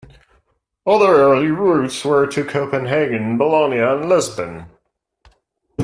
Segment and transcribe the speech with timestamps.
[0.83, 4.65] Other early routes were to Copenhagen, Bologna and Lisbon.